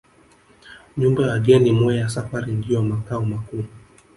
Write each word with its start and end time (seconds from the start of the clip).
Nyumba 0.97 1.23
ya 1.25 1.31
wageni 1.31 1.71
Mweya 1.71 2.09
Safari 2.09 2.53
ndiyo 2.53 2.83
makao 2.83 3.25
makuu 3.25 3.63